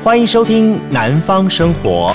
[0.00, 2.14] 欢迎收听《南方生活》。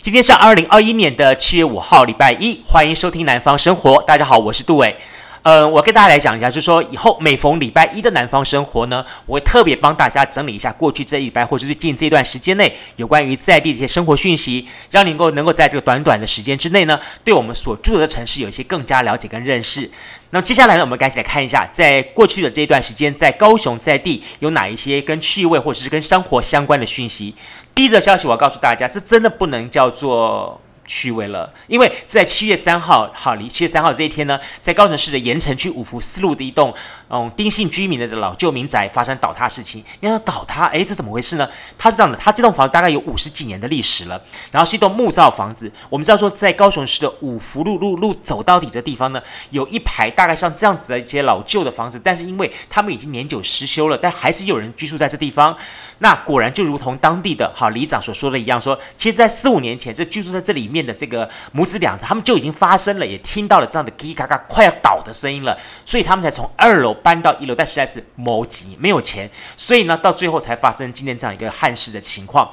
[0.00, 2.62] 今天是二零二一年的七月五号，礼拜一。
[2.64, 3.96] 欢迎收听《南方生活》。
[4.06, 4.96] 大家好，我是杜伟。
[5.42, 19.90] 呃，我跟大家来讲一下，就是说以后每逢礼拜一的南方生活呢，我会特别帮大家整理一下过去这一礼拜或者最近这段时间内有关于在地的一些生活讯息，让你能够能够在这个短短的时间之内呢，对我们所住的城市有一些更加了解跟认识。
[20.30, 27.34] 那么接下来呢，我们赶紧来看一下，在过去的这一段时间，在高雄在地有哪一些跟趣味或者是跟生活相关的讯息。
[27.74, 30.60] 第一则消息，我要告诉大家，这真的不能叫做。
[30.88, 36.74] 趣味了，因为在七月三号，好，离七月三号这一天呢，在高雄市的盐埕区五福四路的一栋
[37.10, 39.84] 嗯丁姓居民的老旧民宅发生倒塌事情。
[40.00, 41.48] 你要倒塌，诶，这怎么回事呢？
[41.78, 44.20] 它是这样的，它这栋房子大概有五十几年的历史了，
[44.50, 45.70] 然后是一栋木造房子。
[45.90, 55.54] 我们知道说，在高雄市的五福路路路走到底这地方呢，有一排大概像这样子的一些老旧的房子，但是因为他们已经年久失修了，但还是有人居住在这地方。
[56.00, 72.52] 那果然就如同当地的哈里长所说的一样说，其实，在四五年前，这居住在这里面的这个母子俩，他们就已经发生了，也听到了这样的叽叽嘎嘎快要倒的声音了，所以他们才从二楼搬到一楼，但实在是没急，没有钱，所以呢，到最后才发生今天这样一个憾事的情况。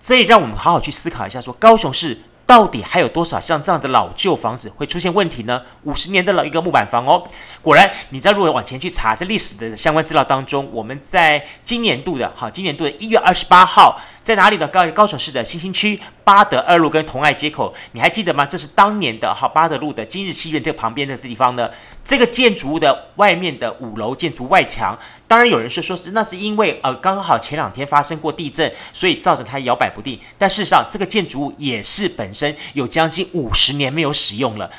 [0.00, 2.18] 这也让我们好好去思考一下，说高雄市。
[2.50, 5.62] 到底还有多少像这样的老旧房子会出现问题呢？
[5.84, 7.22] 五十年的老一个木板房哦，
[7.62, 14.68] 果然，你在如果往前去查这历史的相关资料当中，我们在今年度的哈，今年度的一月二十八号，在哪里呢？
[14.68, 18.44] 高高雄市的新兴区八德二路跟同爱街口，你还记得吗？
[18.44, 21.68] 这是当年的哈八德路的今日戏院这旁边的这地方呢，
[22.04, 24.96] 这个建筑物的外面的五楼建筑外墙。
[25.26, 30.20] 当然有人说说是那是因为呃刚好前两天发生过地震，所以造成它摇摆不定。
[30.36, 34.70] 但事实上这个建筑物也是本身有将近五十年没有使用了，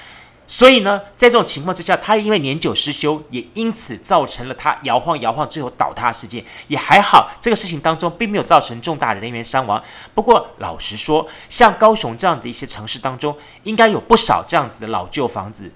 [0.52, 6.44] 所以呢，在这种情况之下，它因为年久失修，也因此造成了它摇晃摇晃，最后倒塌事件。
[6.68, 9.82] 也还好，这个事情当中并没有造成重大的人员伤亡。
[10.14, 15.72] 不过老实说，像高雄这样的一些城市当中，应该有不少这样子的老旧房子，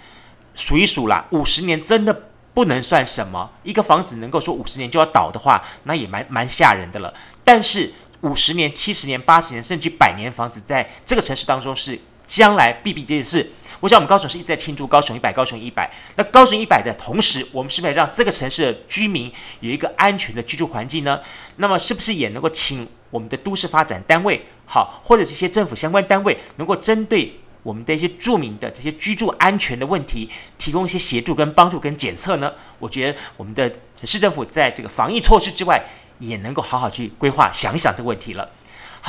[0.54, 2.24] 数一数啦，五十年真的。
[2.54, 7.14] 不能算什么，一个房子能够说五十年就要倒的话，那也蛮蛮吓人的了。
[7.44, 13.52] 但是五十年、七十年、八十年，甚至百年房子，在这个城市当中是将来必必这件事。
[13.82, 15.92] 我想我们高雄是一直在庆祝高雄一百、高雄一百。
[16.16, 21.20] 那高雄一百的同时，我们是不是让这个城市的居民有一个安全的居住环境呢？
[21.58, 27.40] 那么是不是也能够请我们的都市发展单位，好，或者这些政府相关单位，能够针对？
[27.64, 33.72] 我们的一些著名的这些居住安全的问题，提供一些协助跟帮助跟检测呢，我觉得我们的
[34.04, 35.84] 市政府在这个防疫措施之外，
[36.20, 38.48] 也能够好好去规划想一想这个问题了。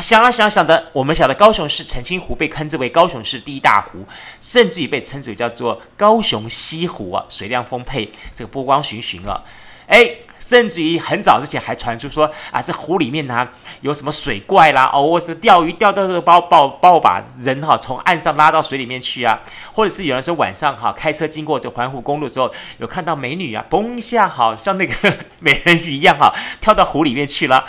[0.00, 4.06] 想啊想想的，我们晓得高雄市澄清湖被称之为高雄市第一大湖，
[4.40, 9.42] 甚至于被称之为叫做高雄西湖啊，水量丰沛，这个波光粼粼啊，
[9.86, 10.16] 哎。
[10.38, 13.48] 甚至于很早之前还传出说啊，这湖里面呢、
[13.80, 19.40] 有什么水怪啦，哦，或者钓鱼钓到这个包包包把人哈、从岸上拉到水里面去啊，
[19.72, 26.30] 或者是有人说晚上哈、开车经过这环湖公路之后，有看到美女啊，嘣一下好像那个 美人鱼一样哈、
[26.60, 27.64] 跳到湖里面去了。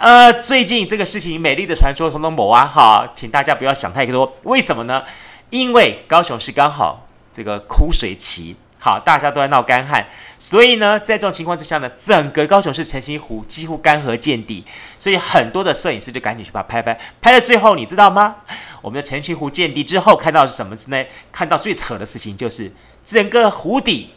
[0.00, 5.04] 呃，最近这个事情美丽的传说统统某啊哈，请大家不要想太多，为什么呢？
[5.50, 8.56] 因为高雄市刚好这个枯水期。
[8.78, 10.06] 好，大家都在闹干旱，
[10.38, 14.64] 所以呢，在这种情况之下呢，整个高雄市澄清湖几乎干涸见底，
[14.98, 18.36] 所以很多的摄影师就赶紧去把它拍拍，拍到最后，你知道吗？
[18.80, 21.04] 我们的澄清湖见底之后，看到是什么呢？
[21.30, 22.72] 看到最扯的事情就是
[23.04, 24.14] 整个湖底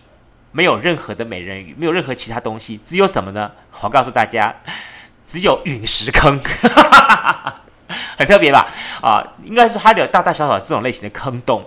[0.53, 3.51] 没有任何的美人鱼，没有任何其他东西，只有什么呢？
[3.81, 4.55] 我告诉大家，
[5.33, 6.39] 只有陨石坑，
[8.19, 8.67] 很特别吧？
[9.01, 11.66] 啊，应该是它有大大小小这种类型的坑洞。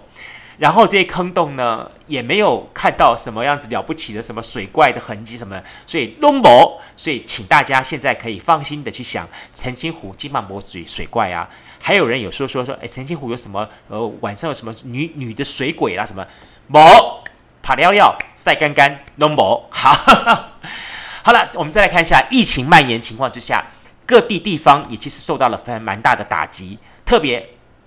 [0.59, 11.50] 然后这些坑洞呢，也没有看到什么样子了不起的什么水怪的痕迹什么，所以龙博，所以请大家现在可以放心的去想，澄清湖金马博水水怪啊，
[11.83, 13.69] 还有人有说说说，哎，澄清湖有什么？
[13.88, 16.07] 呃，晚上有什么女女的水鬼啦、啊？
[16.07, 16.24] 什么？
[16.69, 17.24] 某
[17.62, 19.92] 爬尿尿晒干干龙博，好，
[21.27, 23.67] 好了，我们再来看一下疫情蔓延情况之下，
[24.07, 27.45] 各地地方也其实受到了非常蛮大的打击，特别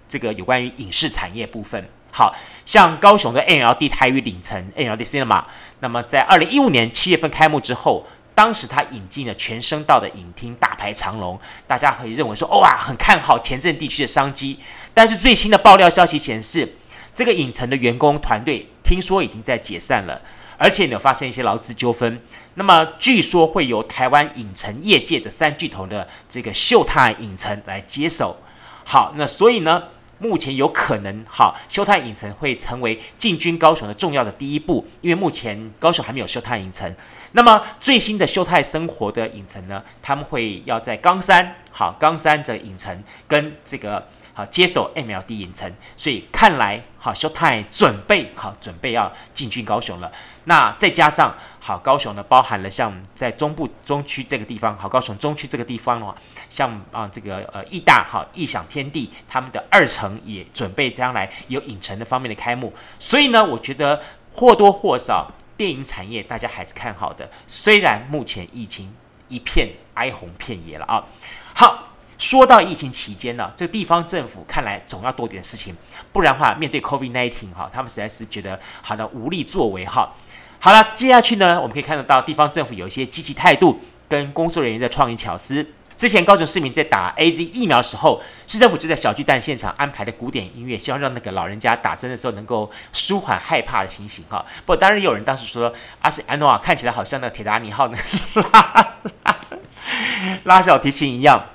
[0.09, 1.87] 这个有关于影视产业部分。
[2.11, 5.45] 好像高雄的 NLD 台语影城 NLD Cinema，
[5.79, 8.05] 那么在二零一五年七月份开幕之后，
[8.35, 14.59] 当时他引进了全声道的影厅，大排长龙，大家可以认为说，哇，很看好前镇地区的商机。
[14.93, 16.75] 但是最新的爆料消息显示，
[17.15, 20.21] 这个影城的员工团队听说已经在解散了，
[20.59, 22.21] 而且有发生一些劳资纠纷。
[22.53, 28.37] 那么据说会由台湾影城业界的三巨头的这个秀泰影城来接手。
[28.83, 29.83] 好，那所以呢？
[30.21, 36.93] 目前有可能哈，秀泰影城会成为进军高雄的重要的第一步，因为目前高雄还没有秀泰影城。
[37.31, 44.05] 那么最新的秀泰生活的影城呢，他们会要在冈山，好，冈山的影城跟这个。
[44.39, 50.09] 好，接手 MLD 影城，所以看来好，Showtime 准备好，准备要进军高雄了。
[50.45, 56.15] 那再加上好，高雄呢，包含了像在中部中区这个地方，好，高雄中区这个地方的话，
[56.49, 62.73] 像啊这个呃义大好，异想天地他们的二层也准备将来有影城的方面的开幕。
[62.97, 64.01] 所以呢，我觉得
[64.33, 68.95] 或多或少电影产业大家还是看好的，虽然目前疫情
[69.27, 71.03] 一片哀鸿遍野了啊。
[71.53, 71.88] 好。
[72.19, 75.75] 说到疫情期间呢，这个地方政府看来总要多点事情，
[76.11, 80.13] 不然的话，面对 COVID-19 哈，他们实在是觉得好的无力作为哈。
[80.59, 83.79] 好了，接下去呢，我们可以看得到地方政府有一些积极态度
[84.09, 85.65] 跟工作人员的创意巧思。
[85.95, 94.45] 之前高雄市民在打 AZ 疫苗的时候，市政府就在小巨蛋现场安排的古典音乐，希望让那个老人家打针的时候能够舒缓害怕的情形哈。
[94.65, 99.37] 不过当然也有人当时说，阿西安诺啊，看起来好像那铁达尼号那个拉拉
[100.43, 101.45] 拉小提琴一样。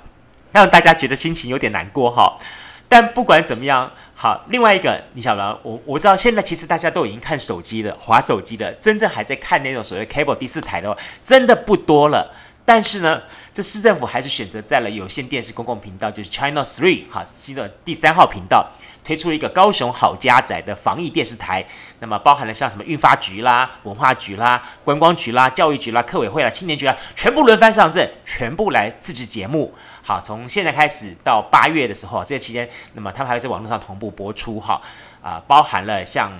[0.55, 2.39] 让大家觉得心情有点难过哈，
[2.87, 12.33] 但不管怎么样，好，另外一个你晓得，我我知道现在其实大家都已经看手机了，划手机了，真正还在看那种所谓 cable 第四台的话，真的不多了。
[12.65, 13.21] 但是呢，
[13.53, 18.67] 这市政府还是选择在了有线电视公共频道，就是 Channel Three 哈，新的第三号频道。
[19.05, 21.63] 推出了一个高雄好家仔的防疫电视台，
[21.99, 29.71] 那么包含了像什么运发局啦、文化局啦、观光局啦、教育局啦、客委会啦、青年局啦，全部轮番上阵，全部来自制节目。
[30.01, 34.81] 好，从现在开始到八月的时候，这个期间，那么他们还会在网络上同步播出哈
[35.21, 36.31] 啊，包含了像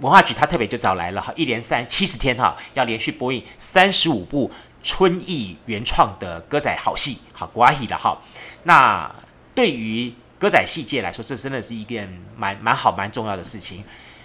[0.00, 4.50] 文化局，他特别就找来了哈，一连三七十天哈，要连续播映三十五部
[4.84, 8.16] 春艺原创的歌仔好戏，好国语的哈。
[8.62, 9.10] 那
[9.54, 13.82] 对于歌仔戏界来说，这真的是一件蛮蛮好、蛮重要的事情。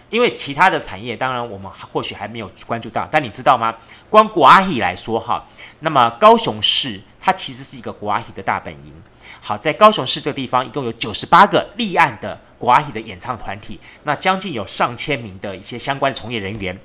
[0.10, 3.76] 因为其他的产业，当然我们或许还没有关注到，但你知道吗？
[4.10, 5.46] 光国阿戏来说，哈，
[5.82, 8.92] 那么高雄市它其实是一个国阿戏的大本营。
[9.40, 16.78] 好，在高雄市这个地方，一共有九十八个立案的国阿戏的演唱团体，那将近有上千名的一些相关从业人员。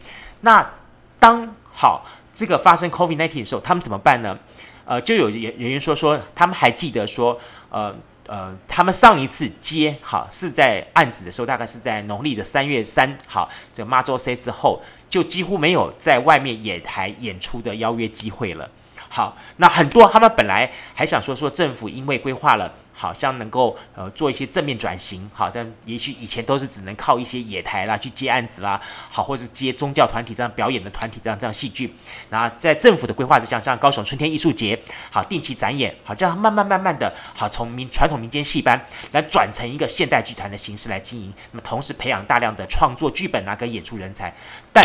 [0.43, 0.71] 那
[1.19, 4.39] 当好这个发生 COVID-19 的时候，他们怎么办呢？
[4.85, 7.41] 呃，就有人员说说，他们还记得说，
[7.71, 7.95] 呃。
[8.27, 18.71] 呃，他们上一次接好是在案子的时候，大概是在农历的三月三号，这个妈祖 C 之后，就几乎没有在外面野台演出的邀约机会了。
[19.11, 22.73] 好，那很多他们本来还想说说政府因为规划了。
[22.95, 28.81] 好像能够呃做一些正面转型，好，但也许以前都是只能靠一些野台啦去接案子啦，
[29.11, 31.93] 好，或是接宗教团体这样表演的团体这样这样戏剧，
[32.31, 34.79] 然后在政府的规划之下，像高雄春天艺术节，
[35.11, 44.33] 好，定期展演，好，这样慢慢慢慢的，好，从民传统民间戏班来转成一个现代剧团的形式来经营，那么同时培养大量的创作剧本啊跟演出人才，
[44.73, 44.85] 但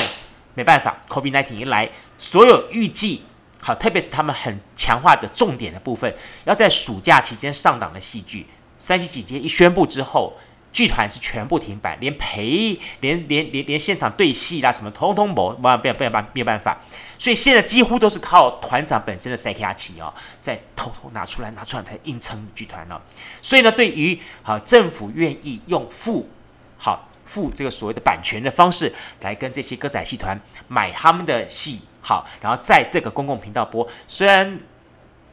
[0.55, 3.23] 没办法，COVID-19 一来，所有预计。
[3.61, 6.15] 好，特别是他们很强化的重点的部分，
[6.45, 8.47] 要在暑假期间上档的戏剧，
[8.77, 10.37] 三级警戒一宣布之后，
[10.71, 16.79] 剧团是全部停摆，连陪、连连连连现场对戏啦什么，通通没，没办没有办没有办法，
[17.17, 23.01] 所以现在几乎都是靠团长本身的塞卡奇哦，在偷偷拿出来拿出来才硬撑剧团了。
[23.41, 26.29] 所以呢，对于好政府愿意用付
[26.77, 30.39] 好付这个所谓的版权的方式来跟这些歌仔戏团
[30.69, 31.81] 买他们的戏。
[32.09, 34.59] 好，然后在这个公共频道播，虽然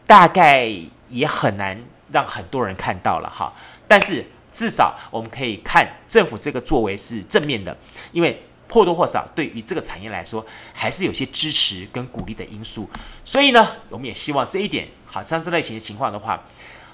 [0.06, 0.70] 大概
[1.08, 1.80] 也很难
[2.12, 3.50] 让很多人看到了哈，
[3.88, 7.74] 但是至少我们可以看政府这个作为是正面的，
[8.12, 12.86] 因为或多或少对于这个产业来说还是有些支持跟鼓励的因素，
[13.24, 16.38] 所以呢，我们也希望这一点，好像这类型的情况的话，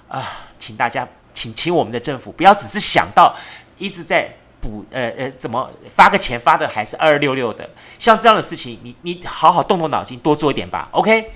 [0.07, 3.37] 啊、请大家请请我们的政府不要只是想到
[3.79, 4.33] 一直在。
[4.63, 7.69] 补呃呃，怎么发个钱发的还是二二六六的？
[7.99, 10.89] 像这样的事情，你你好好动动脑筋，多做一点吧。
[10.93, 11.33] OK，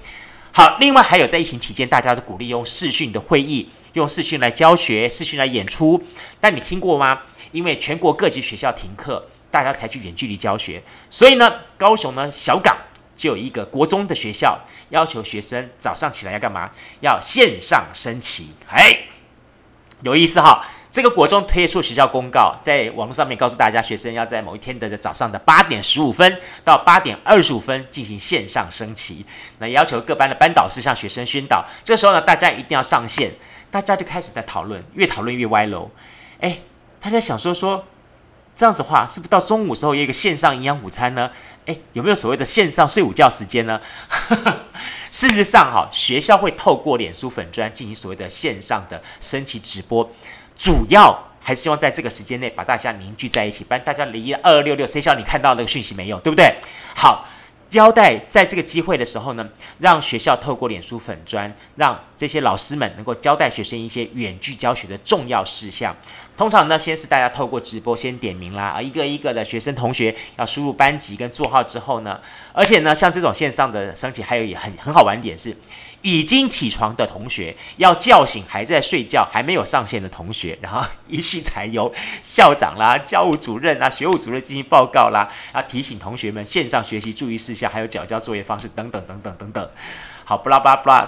[0.53, 0.77] 好。
[0.79, 6.01] 另外还有在疫情期间，大家都鼓励用视讯的会议，用视讯来教学，视讯来演出。
[6.41, 7.23] 但你听过吗？
[7.51, 10.81] 因为全国各级学校停课，大家采取远距离教学，
[11.11, 12.77] 所以呢，高雄呢小港
[13.17, 16.71] 就有一个国中的学校要求学生早上起来要干嘛？
[17.01, 18.51] 要线上升旗。
[18.69, 19.01] 哎，
[20.03, 20.65] 有意思哈。
[20.97, 29.23] 这个国中推出学校公告，在网络上面告诉大家，学生要在某一天的早上的八点十五分到八点二十五分进行线上升旗。
[29.59, 31.63] 那要求各班的班导师向学生宣导。
[31.85, 33.31] 这时候呢，大家一定要上线。
[33.71, 35.91] 大家就开始在讨论，越讨论越歪楼。
[36.41, 36.61] 哎，
[36.99, 37.85] 大家想说说，
[38.55, 41.31] 这样子话，是不是到中午时候也有一个线上营养午餐呢？
[41.67, 43.81] 哎，有没有所谓的线上睡午觉时间呢？
[45.11, 50.09] 事实上，哈，学校会透过脸书粉专进行所谓的线上的升旗直播。
[50.57, 56.55] 主要还是希望在这个时间内把大家凝聚在一起，不然大家离二二六六，谁晓得你看到那个讯息没有，对不对？
[56.95, 57.29] 好。
[57.69, 65.95] 交代在这个机会的时候呢，让学校透过脸书粉砖，让这些老师们能够交代学生一些远距教学的重要事项。
[66.37, 72.21] 通常呢，先是大家透过直播先点名啦，啊，一个一个的学生同学要输入班级跟座号之后呢，
[72.53, 75.57] 而且呢，像这种线上的升级，还有也很很好玩点是。
[76.07, 89.69] 已经起床的同学要叫醒还在睡觉、还没有上线的同学，然后一序才由校长啦、教务主任啊、学务主任进行报告啦，要提醒同学们线上学习注意事项，还有缴交作业方式等等等等等等。
[90.25, 91.05] 好，布拉布拉布拉，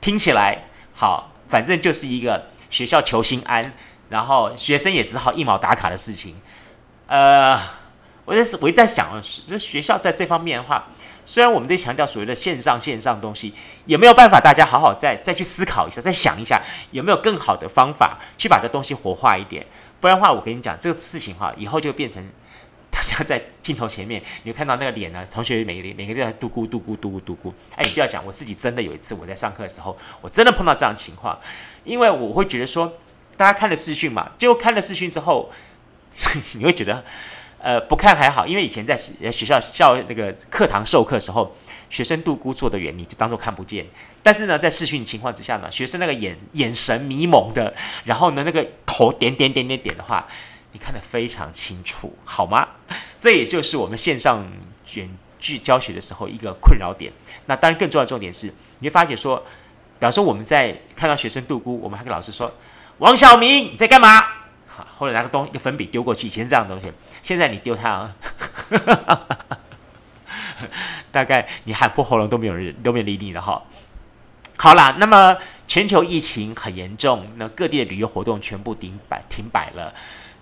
[0.00, 3.72] 听起来好，反正就是一个学校求心安，
[4.10, 6.36] 然后学生也只好一毛打卡的事情。
[7.08, 7.60] 呃，
[8.24, 10.86] 我在我一在想，这学校在这方面的话。
[11.26, 13.52] 虽然我们在强调所谓的线上线上东西，
[13.84, 19.66] 也没有办法大家好好再再去思考一下，再想一下有没有更好的方法去把这东西活化一点？
[20.00, 22.24] 不然的话，我跟你讲这个事情哈，以后就变成
[22.90, 27.52] 大家在镜头前面，你看到那个脸呢，同学每个每个都在嘟咕嘟咕嘟咕嘟咕。
[27.74, 31.36] 哎，你不要讲，我自己真的有一次我在上课的时候，我真的碰到这样情况，
[31.82, 32.92] 因为我会觉得说，
[33.36, 35.50] 大家看了视讯嘛，就看了视讯之后，
[36.54, 37.04] 你会觉得。
[37.58, 41.56] 呃，不看还好，因为以前在学校校那个课堂授课时候，
[41.90, 43.84] 学生度孤坐得远，你就当做看不见。
[44.22, 50.26] 但是呢，在视讯情况之下呢，学生那个眼眼神迷蒙的，然后呢，那个头点点点点点的话，
[50.72, 52.68] 你看得非常清楚，好吗？
[53.18, 54.46] 这也就是我们线上
[54.94, 55.08] 远
[55.38, 57.12] 距教学的时候一个困扰点。
[57.46, 62.52] 那当然，更重要的重点是，你会发觉说，比方说我们在看到学生度孤，我们还跟老师说
[62.98, 64.24] ：“王小明，你在干嘛？”
[64.76, 66.92] 好，或者拿个东一个粉笔丢过去，以前是这样的东西。
[67.22, 68.14] 现在你丢它啊，
[71.10, 73.62] 大概你喊破喉咙都没有人都没有理你了哈。
[74.58, 75.34] 好啦，那么
[75.66, 79.94] 全球疫情很严重，那各地的旅游活动全部停摆停摆了。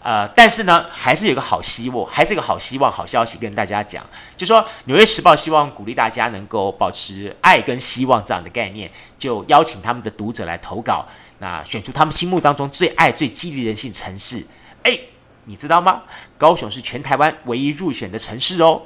[0.04, 4.04] 呃，但是呢，还是有个好希望，还是有个好希望、好消息跟大家讲，
[4.36, 11.06] 就说《纽约时报》希望鼓励大家能够保持爱跟希望这样的概念，就邀请他们的读者来投稿，
[11.38, 14.46] 那选出他们心目当中最爱、最激励人性城市。
[14.82, 14.98] 哎。
[15.46, 16.04] 你知道吗？
[16.38, 18.80] 高雄是全台湾唯一入选的城市哦，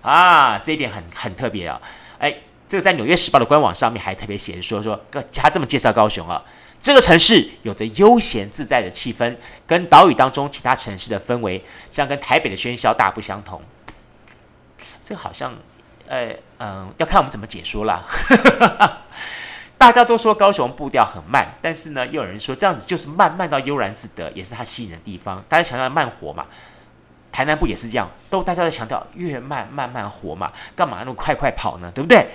[0.00, 1.82] 啊，这一点很很特别啊。
[2.20, 2.32] 哎，
[2.68, 4.96] 这个在《纽约时报》的官网上面还特别写说说，
[5.34, 6.40] 他这么介绍高雄啊，
[6.84, 9.34] 这个城市有着悠闲自在的气氛，
[9.66, 13.62] 跟岛屿当中其他城市的氛围，像跟台北的喧嚣大不相同。
[15.02, 15.54] 这好像，
[16.06, 18.06] 呃，嗯，要看我们怎么解说了。
[19.78, 25.42] 大家都说高雄步调很慢，但是呢，又有人说这样子就是慢慢到悠然自得，也是它吸引的地方。
[25.48, 26.44] 大家强调慢活嘛，
[27.32, 31.90] 台南部也是这样，都大家都强调越慢慢慢活嘛，干嘛那么快快跑呢？
[31.94, 32.28] 对不对？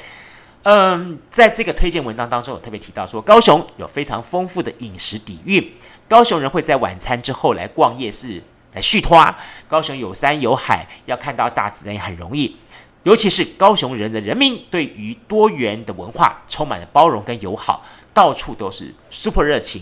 [0.71, 5.67] 嗯，在这个推荐文章当中，有特别提到说，高雄有非常丰富的饮食底蕴，
[6.07, 9.35] 高雄人会在晚餐之后来逛夜市来续花。
[9.67, 12.55] 高雄有山有海，要看到大自然也很容易。
[13.01, 17.83] 尤其是高雄人的人民对于多元的文化充满了包容跟友好，
[18.13, 19.81] 到处都是 super 热情，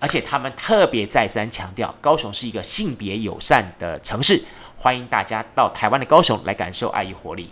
[0.00, 4.42] 而且他们特别再三强调，高雄是一个性别友善的城市，
[4.76, 7.48] 欢迎大家到台湾的高雄来感受爱与活力。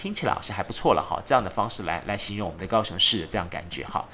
[0.00, 4.04] 听起来好像还不错了哈，这样的方式来来形容我们的高雄市的这样感觉哈。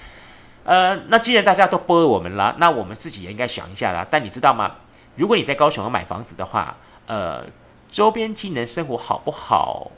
[0.64, 4.06] 呃，那既然大家都播我们了，那我们自己也应该想一下啦。
[4.10, 4.76] 但你知道吗？
[5.16, 6.74] 如果你在高雄要买房子的话，
[7.06, 7.44] 呃，
[7.90, 9.90] 周边机能生活好不好？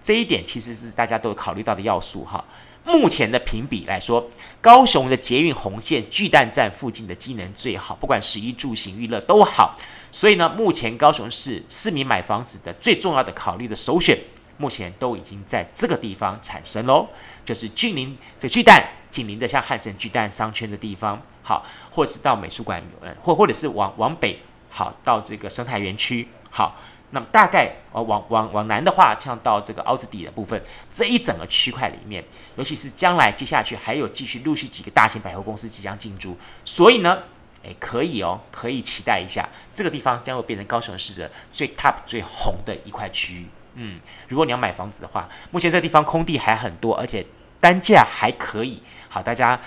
[0.00, 2.44] 这一点其实是大家都有考虑到的要素哈。
[2.84, 4.28] 目前的评比来说，
[4.60, 9.76] 高雄的捷运红线巨蛋站附近的机能最好，不管食衣住行娱乐都好。
[10.10, 14.18] 所以呢，目前高雄市市民买房子的最重要的考虑的首选，
[14.62, 17.08] 目前都已经在这个地方产生喽，
[17.44, 24.38] 就是近邻这巨蛋，紧邻的像汉神巨蛋商圈的地方，好，或是到美术馆，呃，或或者是往往北，
[24.70, 26.76] 好，到这个生态园区，好。
[27.14, 30.58] 那么大概呃往往往南的话，像到这个凹子底的部分，
[30.90, 32.24] 这一整个区块里面，
[32.56, 37.24] 尤其是将来接下去还有继续陆续几个大型百货公司即将进驻，所以呢，
[37.64, 43.46] 诶可以哦，可以期待一下，这个地方将会变成高雄市的最 top 最红的一块区域。
[43.74, 43.96] 嗯，
[44.28, 47.26] 如果你要买房子的话，目前这地方空地还很多，而且
[47.60, 48.82] 单价还可以。
[49.08, 49.60] 好，大家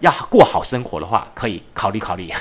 [0.00, 2.32] 要过好生活的话，可以考虑考虑。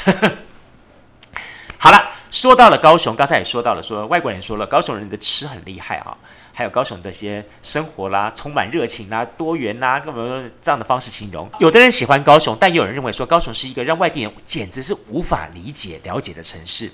[1.77, 2.13] 好了。
[2.29, 6.15] 说到了高雄，刚才也说到了，说外国人说了，高雄人的吃很厉害啊，
[6.53, 11.49] 还有高雄的一些生活啦，充满热情啦，多元啦，各种这样的方式形容。
[11.59, 16.91] 有的人喜欢高雄，但也有人认为说高雄是一个让外地人简直是无法理解、了解的城市。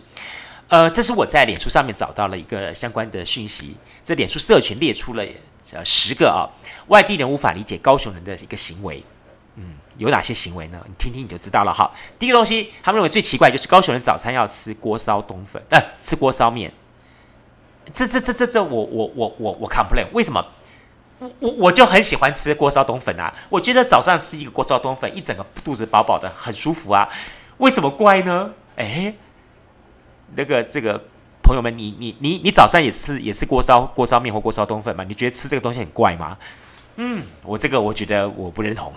[0.70, 5.24] 呃，这是我在脸书上面找到了一个相关的讯息，这脸书社群列出了
[5.74, 6.50] 呃十个啊
[6.88, 9.04] 外地人无法理解高雄人的一个行为。
[9.56, 10.82] 嗯，有哪些行为呢？
[10.88, 11.92] 你听听你就知道了哈。
[12.18, 16.74] 第一个东西，他们认为最奇怪就是高雄人早餐要吃锅烧冬粉，呃，吃锅烧面。
[17.94, 20.44] 这这这这这，我我我我我 complain，为什么？
[21.20, 23.34] 我我我就很喜欢吃锅烧冬粉啊！
[23.50, 27.08] 我觉得早上吃一个锅烧冬粉，一整个肚子饱饱的，很舒服啊。
[27.58, 28.52] 为什么怪呢？
[28.78, 29.14] 诶，
[30.36, 31.02] 那个这个
[31.42, 35.04] 朋友们，你你你你早上也吃也吃锅烧锅烧面或锅烧冬粉吗？
[35.08, 36.38] 你觉得吃这个东西很怪吗？
[36.96, 38.94] 嗯，我这个我觉得我不认同。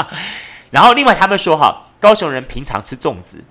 [0.70, 3.42] 然后另外他们说哈，高雄人平常吃粽子，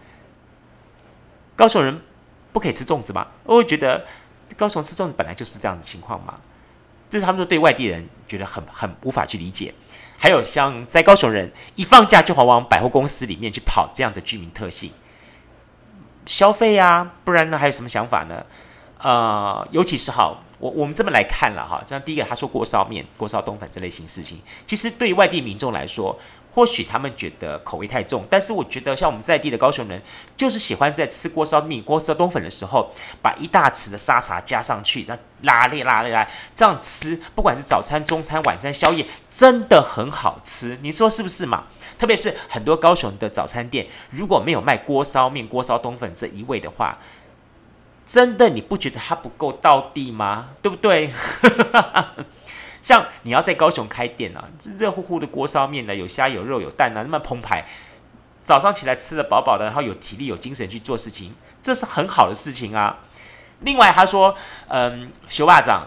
[1.56, 2.02] 高雄人
[2.52, 3.28] 不可以吃粽子吗？
[3.44, 4.06] 我觉得
[4.58, 6.36] 高雄吃粽子本来就是这样子情况嘛。
[7.10, 9.74] 这是他们说对外地人觉得很很无法去理解。
[10.18, 14.92] 还有像在高雄人一放假就跑往百货公司里面去跑这样的居民特性
[16.30, 18.46] 消费啊，不然呢还有什么想法呢？
[19.00, 20.44] 呃，尤其是好。
[20.60, 26.20] 我我们这么来看了哈，像第一个他说锅烧面、锅烧冬粉这类型事情，其实对于外地民众来说，
[26.54, 30.02] 或许他们觉得口味太重，但是我觉得像我们在地的高雄人，
[30.36, 41.68] 就是喜欢在吃锅烧面、锅烧冬粉的时候，把一大匙的沙茶加上去，然后拉咧拉咧拉，这样吃，不管是早餐、中餐、晚餐、宵夜，真的很好吃，你说是不是嘛？
[42.00, 46.98] 特别是很多高雄的早餐店，如果没有卖锅烧面、锅烧冬粉这一味的话。
[48.08, 50.48] 真的你不觉得它不够道地吗？
[50.64, 51.14] 对不对？
[52.82, 57.68] 像你要在高雄开店啊，热乎乎的锅烧面呢，有虾有肉有蛋啊，那么澎湃，
[58.42, 62.98] 早上起来吃得饱饱的，然后有体力有精神去做事情，这是很好的事情啊。
[63.60, 64.36] 另外他说，
[64.70, 65.82] 嗯，烧肉粽，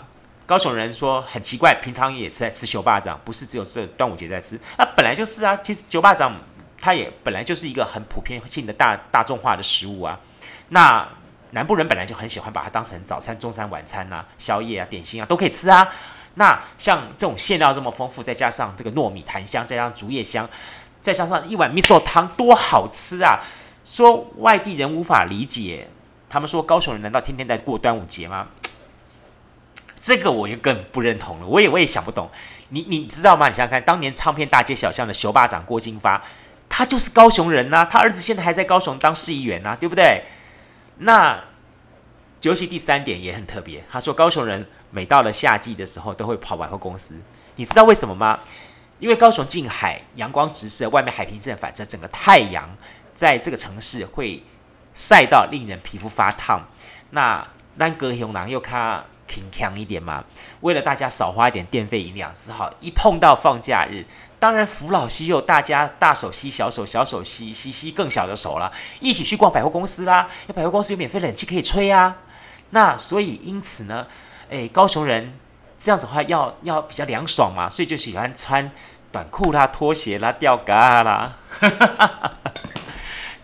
[0.44, 5.56] 高雄人说很奇怪，平常也是在吃烧肉粽，不是只有在端午节在吃，那本来就是啊。
[5.62, 6.32] 其实烧肉粽
[6.80, 10.18] 它也本来就是一个很普遍性的大大众化的食物啊。
[10.70, 11.08] 那
[11.50, 15.88] 南部人本来就很喜欢把它当成早餐、中餐、晚餐呐、啊、宵夜啊、点心啊都可以吃啊。
[16.34, 20.48] 那像这种馅料这么丰富，再加上这个糯米檀香，再加上竹叶香，
[21.00, 23.40] 再加上一碗味噌汤，多好吃啊！
[23.84, 25.88] 说外地人无法理解，
[26.28, 28.48] 他们说高雄人难道天天在过端午节吗？
[30.02, 31.46] 这个我就更不认同了。
[31.46, 32.28] 我也我也想不懂。
[32.70, 33.48] 你你知道吗？
[33.48, 36.20] 你想想看，当年唱片大街小巷的熊霸长郭金发，
[36.68, 40.24] 他就是高雄人呐、他儿子现在还在高雄当市议员呐、对不对？
[40.98, 41.38] 那
[42.40, 47.14] 尤其第三点也很特别，他说高雄人每到了夏季的时候都会跑百货公司，
[47.54, 48.40] 你知道为什么吗？
[48.98, 52.68] 因为高雄近海，阳光直射，外面海平线反射，整个太阳
[53.14, 54.42] 在这个城市会
[54.94, 56.66] 晒到令人皮肤发烫。
[57.10, 60.22] 那南哥雄狼又看平强一点嘛，
[60.60, 64.04] 为了大家少花一点电费营养，只好一碰到放假日。
[64.38, 70.28] 当然，扶老携幼，大家大手携小手，小手携携携更小的手了，一起去逛百货公司啦。
[70.54, 72.18] 百货公司有免费冷气可以吹啊。
[72.70, 74.06] 那所以因此呢，
[74.50, 75.32] 诶，高雄人
[75.78, 78.70] 这样子的话要要比较凉爽嘛，所以就喜欢穿
[79.10, 81.38] 短裤啦、拖鞋啦、吊嘎啦。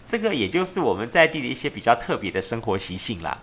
[0.08, 3.36] 这个也就是我们在地的一些比较特别的生活习性啦。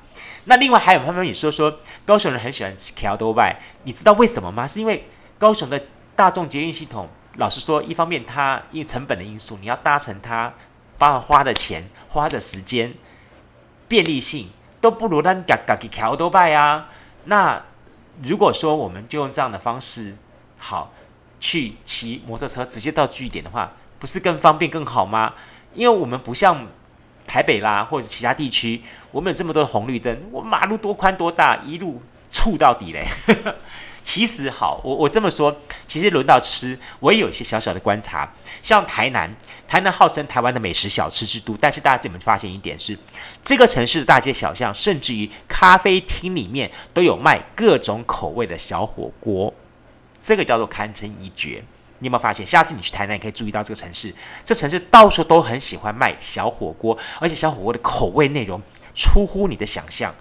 [0.46, 4.66] 那另外还有朋友也说说，高雄人很喜欢吃桥多拜，你知道为什么吗？
[4.66, 5.80] 是因为高雄的
[6.16, 7.08] 大众捷运系统。
[7.36, 10.52] 老实说，一方面它因为成本的因素，你要搭乘它，
[10.98, 12.96] 包括花的钱、花的时间、
[13.88, 14.50] 便利性
[14.82, 16.90] 都不如咱家家己桥多拜啊。
[17.26, 17.64] 那
[18.24, 20.16] 如果说我们就用这样的方式，
[20.58, 20.92] 好
[21.40, 25.36] 去骑摩托车直接到据点的话，不是更方便更好吗？
[25.76, 26.66] 因为我们不像
[27.28, 33.06] 台北啦或者其他地区，我们有这么多的红绿灯，我马路多宽多大，一路触到底嘞。
[34.02, 35.58] 其实好，我我这么说，
[35.88, 38.32] 其实轮到吃，我也有一些小小的观察。
[38.62, 39.36] 像台南，
[39.68, 42.96] 台南号称台湾的美食小吃之都，但是大家有没有发现一点是，
[43.42, 49.52] 这个城市的大街小巷，甚至于咖啡厅里面都有卖各种口味的小火锅，
[50.22, 51.64] 这个叫做堪称一绝。
[52.00, 52.46] 你有没有发现？
[52.46, 58.62] 下次你去台南，你可以注意到这个城市，这城市到处都很喜欢卖小火锅，而且小火锅的口味内容
[58.94, 60.14] 出乎你的想象。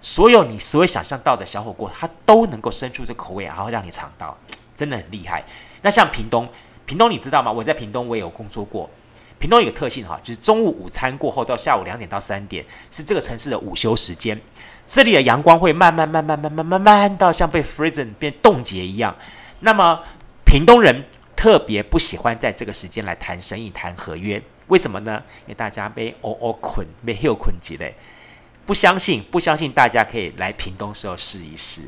[0.00, 4.36] 所有你所有想象到的小火锅，它都能够生出这口味，然后让你尝到，
[4.74, 5.44] 真的很厉害。
[5.82, 6.48] 那像屏东，
[6.86, 7.50] 屏东你知道吗？
[7.50, 8.88] 我在屏东我也有工作过。
[9.40, 14.40] 屏东有个特性哈，就是中午午餐过后到下午两点到三点是这个城市的午休时间，
[14.84, 19.14] 这里的阳光会慢慢慢慢慢慢慢慢到像被 frozen 变冻结一样。
[19.60, 20.00] 那么
[20.48, 21.04] 屏东人
[21.36, 25.22] 特别不喜欢在这个时间来谈生意、谈合约，为什么呢？
[25.42, 27.92] 因为大家被哦哦捆，被休困起来。
[28.64, 31.82] 不相信，不相信，大家可以来屏东时候试一试。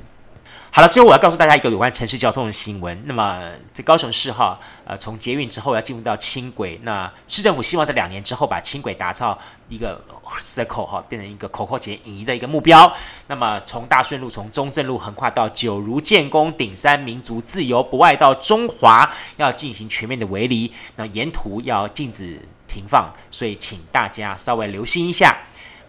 [0.73, 3.03] 好了，最后我要告诉大家一个有关城市交通的新闻。
[3.05, 9.37] 那么，这高雄市哈，呃，从捷运之后要进入到轻轨，那市政府希望在两年之后把轻轨打造
[9.69, 10.01] 一个
[10.39, 12.93] circle 哈，变成一个口口节引移的一个目标。
[13.27, 20.73] 那么，从大顺路、从中正路横跨到九如、建功、顶山、民族、自由，不外到中华，要进行全面的围篱。
[20.95, 25.37] 那沿途要禁止停放，所以请大家稍微留心一下。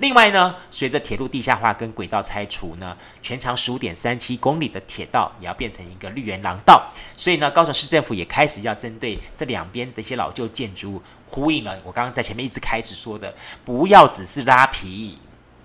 [0.01, 6.91] 另外呢，随着铁路地下化跟轨道拆除呢，全长十五点三七公里的铁道也要变成一个绿园廊道。
[7.15, 13.31] 所以呢，高雄市政府也开始要针对这两边的一些老旧建筑物，呼应了我刚刚在前面一直开始说的，
[13.63, 15.19] 不要只是拉皮，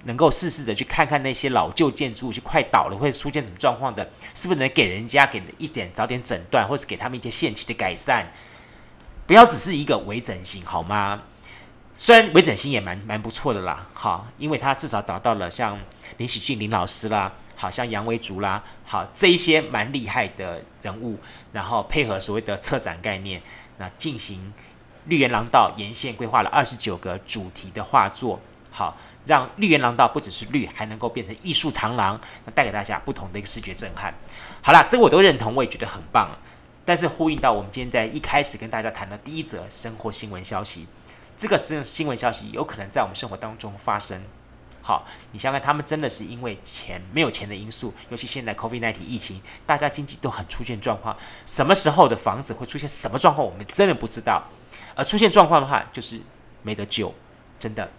[0.05, 8.31] 能够试试的去看看那些老旧建筑物就快倒了会出现什么状况的，是不是能给人家给一点早点诊断，或是给他们一些限期的改善，
[9.27, 11.23] 不要只是一个微整形，好吗？
[11.99, 15.81] 虽然微整形也蛮蛮不错的啦，好，因为他至少找到了像
[16.19, 21.19] 林喜俊林老师啦，好像杨维竹啦，好这一些蛮厉害的人物，
[21.53, 23.41] 然后配合所谓的策展概念，
[23.79, 24.53] 那进行
[25.07, 28.39] 绿园廊道沿线规划了二十九个主题的画作，
[28.71, 34.13] 好，让绿园廊道不只是绿，还能够变成艺术长廊，那带给大家不同的一个视觉震撼。
[34.61, 36.29] 好啦，这个我都认同，我也觉得很棒。
[36.85, 40.87] 但是呼应到我们今天在一开始跟大家谈的第一则生活新闻消息。
[41.37, 44.23] 这个是新闻消息，有可能在我们生活当中发生。
[44.81, 51.17] 好，你想想，他们真的是因为钱没有钱的因素，尤其现在 COVID-19 疫情，大家经济都很出现状况。
[51.45, 54.45] 什么时候的房子会出现什么状况，我们真的不知道。
[54.95, 56.21] 而出现状况的话，就是
[56.63, 57.13] 没得救，
[57.59, 57.91] 真的。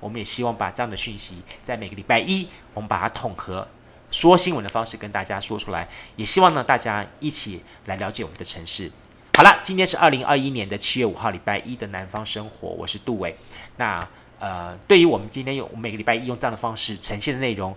[0.00, 3.66] 我们也希望把这样的讯息，在每个礼拜一，我们把它统合，
[4.10, 5.88] 说新闻的方式跟大家说出来。
[6.14, 8.92] 也希望呢，大家一起来了解我们的城市。
[9.38, 13.36] 好了，今天是二零二一年的七月五号，礼拜一的南方生活，我是杜伟。
[13.76, 14.04] 那
[14.40, 17.72] 呃，对于我们今天用每个礼拜一用这样的方式呈现的内容，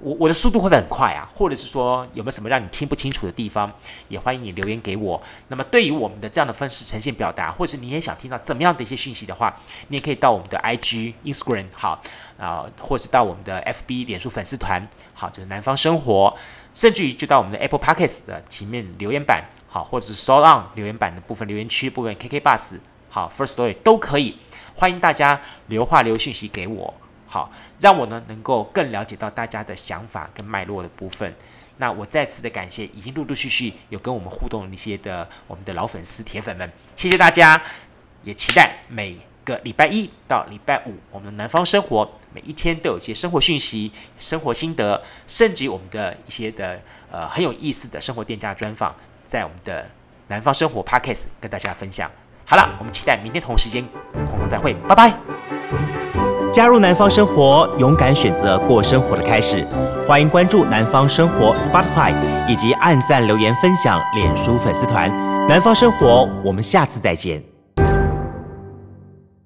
[0.00, 1.28] 我我的速度会不会很快啊？
[1.34, 3.70] 或者是说有没有什么让你听不清楚的地方？
[4.08, 5.22] 也欢迎你留言给我。
[5.48, 9.54] 那么对于我们的这样的方式呈现表达，或者是你也想听到怎么样的一些讯息的话，
[9.88, 12.00] 你也可以到我们的 IG、Instagram 好
[12.38, 16.34] 啊，或是到我们的 FB 脸书粉丝团好，就是南方生活，
[16.72, 19.44] 甚至于就到我们的 Apple Podcast 的前面留言板。
[19.74, 22.78] 好，或者是 SoundOn 留言板的部分、留言区部分、KK Bus
[23.10, 24.36] 好，First Story 都可以，
[24.76, 26.94] 欢迎大家留话、留讯息给我，
[27.26, 31.34] 好，让我呢能够更了解到大家的想法跟脉络的部分。
[31.78, 37.60] 那我再次的感谢已经陆陆续续有跟我们互动的一些的我们的老粉丝、铁粉们，谢谢大家，
[38.22, 48.94] 也期待每个礼拜一到礼拜五，我们的南方生活每一天都有一些生活讯息、生活心得，甚至于我们的一些的呃很有意思的生活店家专访。
[49.24, 49.84] 在我们的
[50.28, 52.10] 南方生活 Podcast 跟大家分享。
[52.46, 53.84] 好了，我们期待明天同时间
[54.14, 55.14] 空中再会，拜拜。
[56.52, 59.66] 加入南方生活，勇敢选择过生活的开始。
[60.06, 62.14] 欢迎关注南方生活 Spotify
[62.46, 65.10] 以及按赞留言分享脸书粉丝团。
[65.48, 67.53] 南方生活，我们下次再见。